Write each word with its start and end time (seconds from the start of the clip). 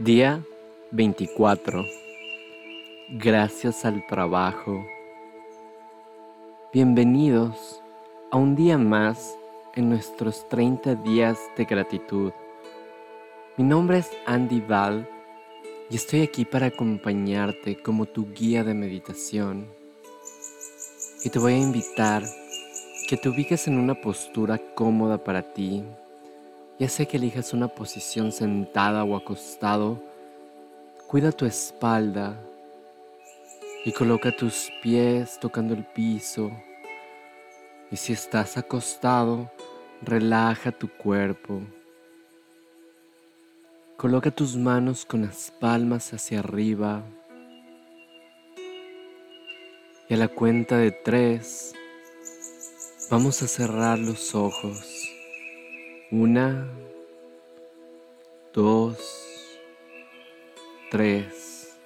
Día 0.00 0.42
24. 0.92 1.84
Gracias 3.10 3.84
al 3.84 4.06
trabajo. 4.06 4.82
Bienvenidos 6.72 7.82
a 8.30 8.38
un 8.38 8.56
día 8.56 8.78
más 8.78 9.36
en 9.74 9.90
nuestros 9.90 10.48
30 10.48 10.94
días 10.94 11.38
de 11.58 11.66
gratitud. 11.66 12.32
Mi 13.58 13.64
nombre 13.64 13.98
es 13.98 14.10
Andy 14.24 14.62
Val 14.62 15.06
y 15.90 15.96
estoy 15.96 16.22
aquí 16.22 16.46
para 16.46 16.68
acompañarte 16.68 17.76
como 17.76 18.06
tu 18.06 18.32
guía 18.32 18.64
de 18.64 18.72
meditación. 18.72 19.66
Y 21.22 21.28
te 21.28 21.38
voy 21.38 21.52
a 21.52 21.58
invitar 21.58 22.22
que 23.06 23.18
te 23.18 23.28
ubiques 23.28 23.68
en 23.68 23.78
una 23.78 24.00
postura 24.00 24.56
cómoda 24.74 25.22
para 25.22 25.52
ti 25.52 25.84
ya 26.80 26.88
sea 26.88 27.04
que 27.04 27.18
elijas 27.18 27.52
una 27.52 27.68
posición 27.68 28.32
sentada 28.32 29.04
o 29.04 29.14
acostado, 29.14 30.02
cuida 31.06 31.30
tu 31.30 31.44
espalda 31.44 32.40
y 33.84 33.92
coloca 33.92 34.34
tus 34.34 34.70
pies 34.82 35.38
tocando 35.38 35.74
el 35.74 35.84
piso. 35.84 36.50
Y 37.90 37.96
si 37.96 38.14
estás 38.14 38.56
acostado, 38.56 39.52
relaja 40.00 40.72
tu 40.72 40.88
cuerpo. 40.88 41.60
Coloca 43.98 44.30
tus 44.30 44.56
manos 44.56 45.04
con 45.04 45.20
las 45.20 45.50
palmas 45.60 46.14
hacia 46.14 46.38
arriba. 46.38 47.02
Y 50.08 50.14
a 50.14 50.16
la 50.16 50.28
cuenta 50.28 50.78
de 50.78 50.92
tres, 50.92 51.74
vamos 53.10 53.42
a 53.42 53.48
cerrar 53.48 53.98
los 53.98 54.34
ojos. 54.34 54.99
Una, 56.12 56.66
dos, 58.52 58.98
tres. 60.90 61.78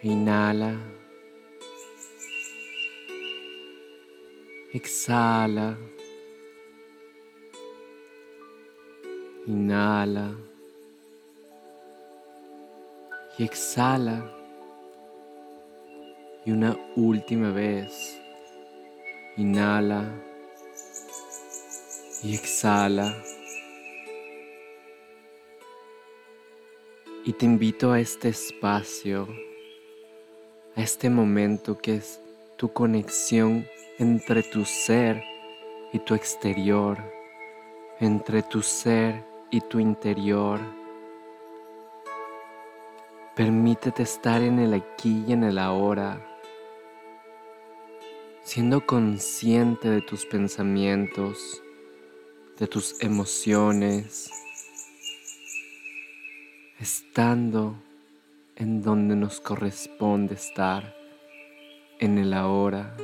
Inhala. 0.00 0.76
Exhala. 4.72 5.76
Inhala. 9.48 10.36
Y 13.38 13.42
exhala. 13.42 14.32
Y 16.46 16.52
una 16.52 16.78
última 16.94 17.50
vez. 17.50 18.20
Inhala 19.36 20.31
y 22.22 22.34
exhala. 22.34 23.16
Y 27.24 27.32
te 27.32 27.46
invito 27.46 27.92
a 27.92 28.00
este 28.00 28.28
espacio, 28.28 29.28
a 30.76 30.82
este 30.82 31.10
momento 31.10 31.78
que 31.78 31.96
es 31.96 32.20
tu 32.56 32.72
conexión 32.72 33.66
entre 33.98 34.42
tu 34.42 34.64
ser 34.64 35.22
y 35.92 35.98
tu 36.00 36.14
exterior, 36.14 36.98
entre 38.00 38.42
tu 38.42 38.62
ser 38.62 39.24
y 39.50 39.60
tu 39.60 39.78
interior. 39.78 40.60
Permítete 43.36 44.02
estar 44.02 44.42
en 44.42 44.58
el 44.58 44.74
aquí 44.74 45.24
y 45.26 45.32
en 45.32 45.44
el 45.44 45.58
ahora, 45.58 46.20
siendo 48.42 48.84
consciente 48.84 49.88
de 49.88 50.02
tus 50.02 50.26
pensamientos, 50.26 51.62
de 52.62 52.68
tus 52.68 53.02
emociones, 53.02 54.30
estando 56.78 57.74
en 58.54 58.82
donde 58.82 59.16
nos 59.16 59.40
corresponde 59.40 60.34
estar, 60.34 60.94
en 61.98 62.18
el 62.18 62.32
ahora. 62.32 62.96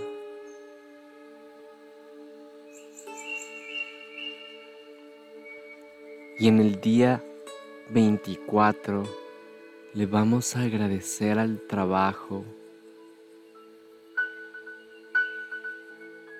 Y 6.38 6.46
en 6.46 6.60
el 6.60 6.80
día 6.80 7.20
24 7.90 9.02
le 9.92 10.06
vamos 10.06 10.54
a 10.54 10.62
agradecer 10.62 11.36
al 11.36 11.60
trabajo 11.66 12.44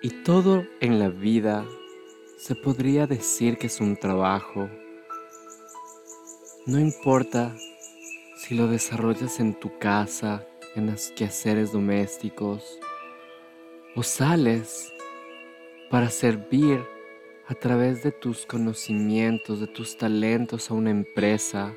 y 0.03 0.11
todo 0.23 0.65
en 0.79 1.01
la 1.01 1.09
vida 1.09 1.67
se 2.39 2.55
podría 2.55 3.09
decir 3.09 3.59
que 3.59 3.67
es 3.67 3.81
un 3.81 3.97
trabajo. 3.97 4.71
No 6.67 6.79
importa 6.79 7.53
si 8.37 8.55
lo 8.55 8.69
desarrollas 8.69 9.41
en 9.41 9.59
tu 9.59 9.77
casa, 9.79 10.47
en 10.77 10.87
los 10.87 11.11
quehaceres 11.11 11.73
domésticos, 11.73 12.79
o 13.97 14.05
sales 14.05 14.93
para 15.91 16.11
servir 16.11 16.81
a 17.49 17.55
través 17.55 18.05
de 18.05 18.13
tus 18.13 18.47
conocimientos, 18.47 19.59
de 19.59 19.67
tus 19.67 19.99
talentos 19.99 20.71
a 20.71 20.75
una 20.75 20.91
empresa, 20.91 21.75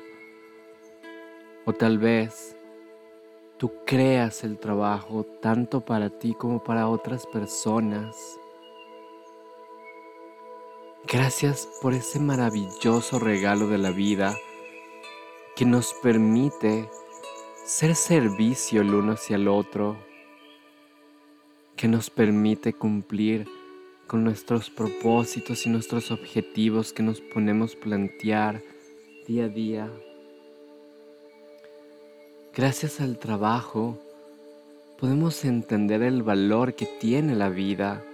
o 1.64 1.72
tal 1.72 1.98
vez 1.98 2.56
tú 3.56 3.72
creas 3.84 4.44
el 4.44 4.58
trabajo 4.58 5.24
tanto 5.40 5.84
para 5.84 6.08
ti 6.08 6.34
como 6.34 6.62
para 6.62 6.88
otras 6.88 7.26
personas. 7.26 8.14
Gracias 11.08 11.68
por 11.82 11.94
ese 11.94 12.20
maravilloso 12.20 13.18
regalo 13.18 13.66
de 13.66 13.76
la 13.76 13.90
vida 13.90 14.36
que 15.56 15.64
nos 15.64 15.92
permite 15.94 16.88
ser 17.66 17.96
servicio 17.96 18.82
el 18.82 18.94
uno 18.94 19.12
hacia 19.12 19.36
el 19.36 19.48
otro, 19.48 19.96
que 21.76 21.88
nos 21.88 22.08
permite 22.08 22.72
cumplir 22.72 23.46
con 24.06 24.22
nuestros 24.22 24.70
propósitos 24.70 25.66
y 25.66 25.70
nuestros 25.70 26.12
objetivos 26.12 26.92
que 26.92 27.02
nos 27.02 27.20
ponemos 27.20 27.74
plantear 27.74 28.62
día 29.26 29.44
a 29.46 29.48
día. 29.48 29.90
Gracias 32.54 33.00
al 33.00 33.18
trabajo 33.18 33.98
podemos 35.00 35.44
entender 35.44 36.02
el 36.02 36.22
valor 36.22 36.74
que 36.74 36.86
tiene 36.86 37.34
la 37.34 37.48
vida 37.48 38.04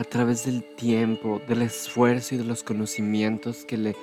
a 0.00 0.04
través 0.04 0.46
del 0.46 0.64
tiempo, 0.76 1.42
del 1.46 1.60
esfuerzo 1.60 2.34
y 2.34 2.38
de 2.38 2.44
los 2.44 2.62
conocimientos 2.62 3.66
que 3.66 3.76
le 3.76 3.94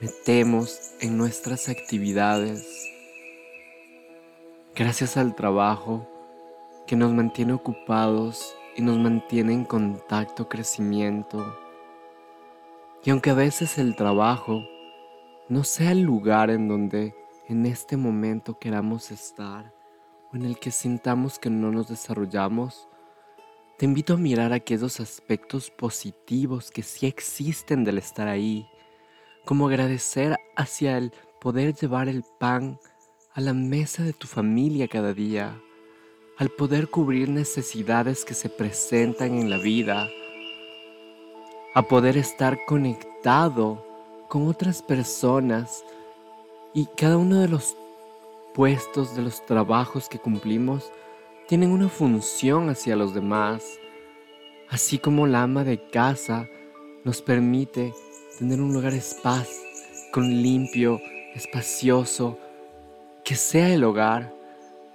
metemos 0.00 0.92
en 1.00 1.18
nuestras 1.18 1.68
actividades. 1.68 2.88
Gracias 4.76 5.16
al 5.16 5.34
trabajo 5.34 6.08
que 6.86 6.94
nos 6.94 7.12
mantiene 7.12 7.54
ocupados 7.54 8.54
y 8.76 8.82
nos 8.82 8.98
mantiene 8.98 9.52
en 9.52 9.64
contacto, 9.64 10.48
crecimiento. 10.48 11.58
Y 13.02 13.10
aunque 13.10 13.30
a 13.30 13.34
veces 13.34 13.78
el 13.78 13.96
trabajo 13.96 14.62
no 15.48 15.64
sea 15.64 15.90
el 15.90 16.02
lugar 16.02 16.50
en 16.50 16.68
donde 16.68 17.16
en 17.48 17.66
este 17.66 17.96
momento 17.96 18.60
queramos 18.60 19.10
estar 19.10 19.74
o 20.32 20.36
en 20.36 20.44
el 20.44 20.60
que 20.60 20.70
sintamos 20.70 21.40
que 21.40 21.50
no 21.50 21.72
nos 21.72 21.88
desarrollamos, 21.88 22.88
te 23.82 23.86
invito 23.86 24.14
a 24.14 24.16
mirar 24.16 24.52
aquellos 24.52 25.00
aspectos 25.00 25.68
positivos 25.68 26.70
que 26.70 26.84
sí 26.84 27.08
existen 27.08 27.82
del 27.82 27.98
estar 27.98 28.28
ahí, 28.28 28.64
como 29.44 29.66
agradecer 29.66 30.36
hacia 30.54 30.96
el 30.98 31.12
poder 31.40 31.74
llevar 31.74 32.08
el 32.08 32.22
pan 32.38 32.78
a 33.34 33.40
la 33.40 33.52
mesa 33.52 34.04
de 34.04 34.12
tu 34.12 34.28
familia 34.28 34.86
cada 34.86 35.12
día, 35.12 35.60
al 36.38 36.50
poder 36.50 36.90
cubrir 36.90 37.28
necesidades 37.28 38.24
que 38.24 38.34
se 38.34 38.48
presentan 38.48 39.36
en 39.36 39.50
la 39.50 39.58
vida, 39.58 40.08
a 41.74 41.82
poder 41.82 42.16
estar 42.16 42.56
conectado 42.66 43.84
con 44.28 44.46
otras 44.46 44.80
personas 44.80 45.82
y 46.72 46.86
cada 46.96 47.16
uno 47.16 47.40
de 47.40 47.48
los 47.48 47.74
puestos, 48.54 49.16
de 49.16 49.22
los 49.22 49.44
trabajos 49.44 50.08
que 50.08 50.20
cumplimos, 50.20 50.92
tienen 51.48 51.72
una 51.72 51.88
función 51.88 52.68
hacia 52.68 52.96
los 52.96 53.14
demás, 53.14 53.64
así 54.68 54.98
como 54.98 55.26
la 55.26 55.42
ama 55.42 55.64
de 55.64 55.82
casa 55.90 56.48
nos 57.04 57.20
permite 57.20 57.92
tener 58.38 58.60
un 58.60 58.72
lugar 58.72 58.94
espaz, 58.94 59.48
con 60.12 60.42
limpio, 60.42 61.00
espacioso, 61.34 62.38
que 63.24 63.34
sea 63.34 63.72
el 63.72 63.84
hogar. 63.84 64.32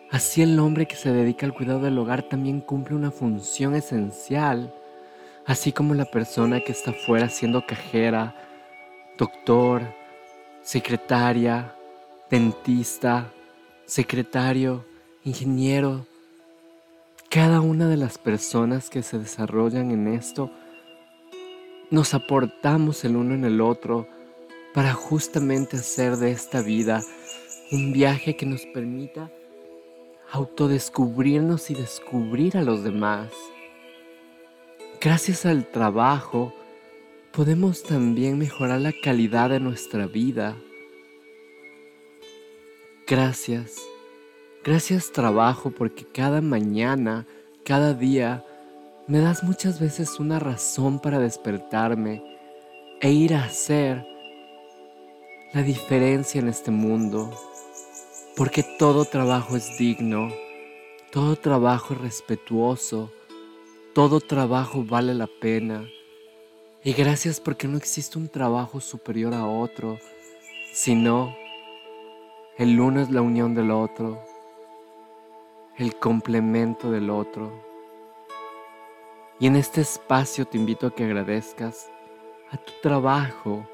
Así 0.09 0.41
el 0.41 0.57
hombre 0.59 0.85
que 0.85 0.95
se 0.95 1.11
dedica 1.11 1.45
al 1.45 1.53
cuidado 1.53 1.81
del 1.81 1.97
hogar 1.97 2.23
también 2.23 2.61
cumple 2.61 2.95
una 2.95 3.11
función 3.11 3.75
esencial, 3.75 4.73
así 5.45 5.71
como 5.71 5.93
la 5.93 6.05
persona 6.05 6.61
que 6.61 6.71
está 6.71 6.93
fuera 6.93 7.29
siendo 7.29 7.65
cajera, 7.65 8.35
doctor, 9.17 9.81
secretaria, 10.61 11.73
dentista, 12.29 13.31
secretario, 13.85 14.85
ingeniero, 15.23 16.05
cada 17.29 17.61
una 17.61 17.87
de 17.87 17.97
las 17.97 18.17
personas 18.17 18.89
que 18.89 19.03
se 19.03 19.19
desarrollan 19.19 19.91
en 19.91 20.07
esto, 20.07 20.51
nos 21.89 22.13
aportamos 22.13 23.03
el 23.05 23.15
uno 23.15 23.33
en 23.33 23.45
el 23.45 23.61
otro 23.61 24.07
para 24.73 24.93
justamente 24.93 25.77
hacer 25.77 26.17
de 26.17 26.31
esta 26.31 26.61
vida 26.61 27.01
un 27.71 27.93
viaje 27.93 28.35
que 28.35 28.45
nos 28.45 28.65
permita 28.67 29.31
autodescubrirnos 30.31 31.69
y 31.69 31.73
descubrir 31.73 32.57
a 32.57 32.61
los 32.61 32.83
demás. 32.83 33.31
Gracias 35.01 35.45
al 35.45 35.65
trabajo 35.65 36.53
podemos 37.31 37.83
también 37.83 38.37
mejorar 38.37 38.81
la 38.81 38.91
calidad 38.91 39.51
de 39.51 39.59
nuestra 39.59 40.07
vida. 40.07 40.57
Gracias, 43.05 43.77
gracias 44.67 45.13
trabajo 45.13 45.71
porque 45.71 46.03
cada 46.03 46.41
mañana, 46.41 47.25
cada 47.63 47.93
día, 47.93 48.43
me 49.07 49.19
das 49.19 49.41
muchas 49.41 49.79
veces 49.79 50.19
una 50.19 50.39
razón 50.39 50.99
para 50.99 51.19
despertarme 51.19 52.21
e 52.99 53.09
ir 53.09 53.33
a 53.33 53.45
hacer 53.45 54.05
la 55.53 55.63
diferencia 55.63 56.41
en 56.41 56.49
este 56.49 56.71
mundo, 56.71 57.31
porque 58.35 58.61
todo 58.77 59.05
trabajo 59.05 59.55
es 59.55 59.77
digno, 59.77 60.33
todo 61.13 61.37
trabajo 61.37 61.93
es 61.93 62.01
respetuoso, 62.01 63.09
todo 63.95 64.19
trabajo 64.19 64.83
vale 64.83 65.13
la 65.13 65.27
pena. 65.27 65.87
Y 66.83 66.91
gracias 66.91 67.39
porque 67.39 67.69
no 67.69 67.77
existe 67.77 68.17
un 68.17 68.27
trabajo 68.27 68.81
superior 68.81 69.33
a 69.33 69.45
otro, 69.45 69.97
sino 70.73 71.33
el 72.57 72.77
uno 72.81 72.99
es 72.99 73.09
la 73.09 73.21
unión 73.21 73.55
del 73.55 73.71
otro, 73.71 74.21
el 75.77 75.95
complemento 75.95 76.91
del 76.91 77.09
otro. 77.09 77.51
Y 79.39 79.45
en 79.45 79.55
este 79.55 79.81
espacio 79.81 80.45
te 80.45 80.57
invito 80.57 80.87
a 80.87 80.95
que 80.95 81.03
agradezcas 81.03 81.91
a 82.49 82.57
tu 82.57 82.73
trabajo, 82.81 83.67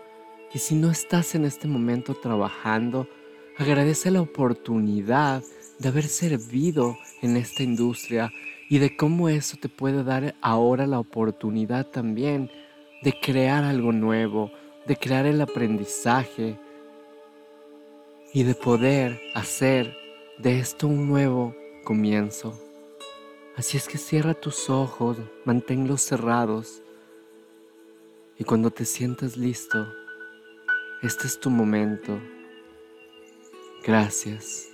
y 0.53 0.59
si 0.59 0.75
no 0.75 0.91
estás 0.91 1.33
en 1.33 1.45
este 1.45 1.67
momento 1.67 2.13
trabajando, 2.13 3.07
agradece 3.57 4.11
la 4.11 4.21
oportunidad 4.21 5.41
de 5.79 5.89
haber 5.89 6.07
servido 6.07 6.97
en 7.21 7.37
esta 7.37 7.63
industria 7.63 8.31
y 8.69 8.79
de 8.79 8.95
cómo 8.95 9.29
eso 9.29 9.57
te 9.57 9.69
puede 9.69 10.03
dar 10.03 10.35
ahora 10.41 10.85
la 10.85 10.99
oportunidad 10.99 11.87
también 11.87 12.51
de 13.01 13.13
crear 13.19 13.63
algo 13.63 13.91
nuevo, 13.91 14.51
de 14.85 14.97
crear 14.97 15.25
el 15.25 15.41
aprendizaje 15.41 16.59
y 18.33 18.43
de 18.43 18.55
poder 18.55 19.21
hacer 19.33 19.95
de 20.39 20.59
esto 20.59 20.87
un 20.87 21.07
nuevo 21.07 21.55
comienzo. 21.83 22.59
Así 23.55 23.77
es 23.77 23.87
que 23.87 23.97
cierra 23.97 24.33
tus 24.33 24.69
ojos, 24.69 25.17
manténlos 25.45 26.01
cerrados 26.01 26.81
y 28.37 28.43
cuando 28.43 28.71
te 28.71 28.85
sientas 28.85 29.37
listo, 29.37 29.87
este 31.03 31.27
es 31.27 31.39
tu 31.39 31.49
momento. 31.49 32.19
Gracias. 33.85 34.72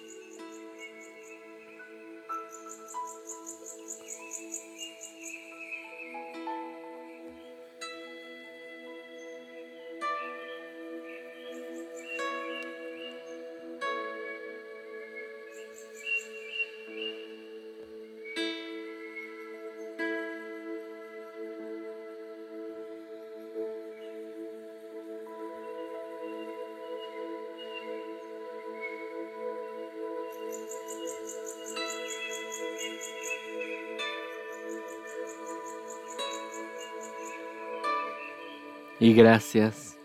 Y 39.02 39.14
gracias 39.14 39.98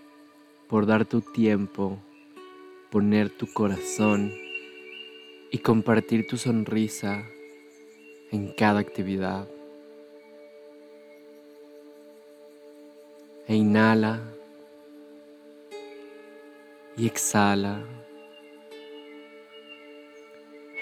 por 0.68 0.86
dar 0.86 1.04
tu 1.04 1.20
tiempo, 1.20 1.98
poner 2.92 3.28
tu 3.28 3.52
corazón 3.52 4.32
y 5.50 5.58
compartir 5.58 6.28
tu 6.28 6.36
sonrisa 6.36 7.24
en 8.30 8.52
cada 8.52 8.78
actividad. 8.78 9.48
E 13.48 13.56
inhala 13.56 14.20
y 16.96 17.08
exhala. 17.08 17.82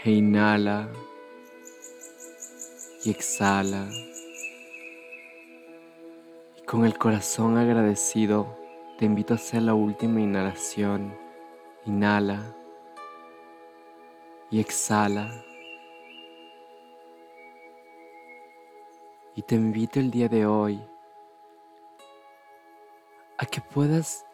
E 0.05 0.11
inhala 0.11 0.91
y 3.05 3.11
exhala. 3.11 3.89
Con 6.73 6.87
el 6.87 6.97
corazón 6.97 7.59
agradecido, 7.59 8.57
te 8.97 9.05
invito 9.05 9.35
a 9.35 9.37
hacer 9.37 9.61
la 9.61 9.75
última 9.75 10.23
inhalación. 10.23 11.15
Inhala 11.85 12.57
y 14.51 14.59
exhala. 14.59 15.45
Y 19.37 19.43
te 19.43 19.55
invito 19.55 20.01
el 20.01 20.11
día 20.11 20.31
de 20.31 20.47
hoy 20.47 20.83
a 23.37 23.45
que 23.45 23.61
puedas 23.61 24.25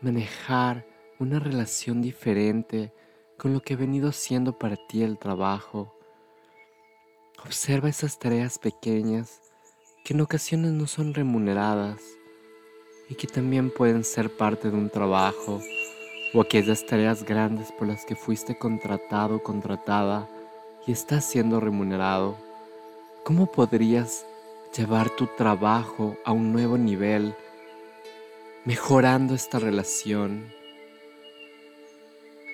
manejar 0.00 0.86
una 1.18 1.38
relación 1.38 2.00
diferente 2.00 2.94
con 3.36 3.52
lo 3.52 3.60
que 3.60 3.74
ha 3.74 3.76
venido 3.76 4.10
siendo 4.10 4.58
para 4.58 4.76
ti 4.88 5.02
el 5.02 5.18
trabajo. 5.18 5.94
Observa 7.44 7.90
esas 7.90 8.18
tareas 8.18 8.58
pequeñas 8.58 9.42
que 10.06 10.14
en 10.14 10.20
ocasiones 10.20 10.70
no 10.70 10.86
son 10.86 11.14
remuneradas 11.14 12.00
y 13.08 13.16
que 13.16 13.26
también 13.26 13.70
pueden 13.70 14.04
ser 14.04 14.30
parte 14.30 14.70
de 14.70 14.76
un 14.76 14.88
trabajo 14.88 15.60
o 16.32 16.40
aquellas 16.40 16.86
tareas 16.86 17.24
grandes 17.24 17.72
por 17.72 17.88
las 17.88 18.04
que 18.04 18.14
fuiste 18.14 18.56
contratado 18.56 19.34
o 19.34 19.42
contratada 19.42 20.28
y 20.86 20.92
estás 20.92 21.24
siendo 21.24 21.58
remunerado. 21.58 22.36
¿Cómo 23.24 23.50
podrías 23.50 24.24
llevar 24.76 25.10
tu 25.10 25.26
trabajo 25.26 26.16
a 26.24 26.30
un 26.30 26.52
nuevo 26.52 26.78
nivel, 26.78 27.34
mejorando 28.64 29.34
esta 29.34 29.58
relación, 29.58 30.52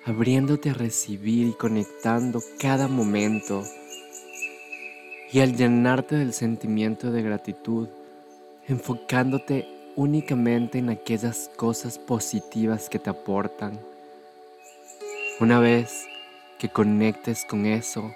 abriéndote 0.06 0.70
a 0.70 0.74
recibir 0.74 1.48
y 1.48 1.52
conectando 1.52 2.42
cada 2.58 2.88
momento? 2.88 3.62
Y 5.32 5.40
al 5.40 5.56
llenarte 5.56 6.16
del 6.16 6.34
sentimiento 6.34 7.10
de 7.10 7.22
gratitud, 7.22 7.88
enfocándote 8.68 9.66
únicamente 9.96 10.78
en 10.78 10.90
aquellas 10.90 11.50
cosas 11.56 11.98
positivas 11.98 12.90
que 12.90 12.98
te 12.98 13.08
aportan. 13.08 13.80
Una 15.40 15.58
vez 15.58 16.06
que 16.58 16.68
conectes 16.68 17.46
con 17.46 17.64
eso, 17.64 18.12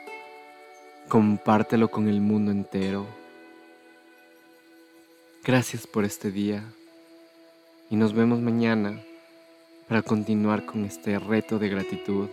compártelo 1.09 1.91
con 1.91 2.09
el 2.09 2.21
mundo 2.21 2.53
entero. 2.53 3.07
Gracias 5.43 5.87
por 5.87 6.05
este 6.05 6.31
día 6.31 6.65
y 7.89 7.97
nos 7.97 8.13
vemos 8.13 8.41
mañana 8.41 9.01
para 9.89 10.03
continuar 10.03 10.67
con 10.67 10.85
este 10.85 11.19
reto 11.19 11.59
de 11.59 11.69
gratitud. 11.69 12.29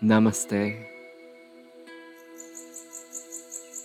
Namaste. 0.00 0.95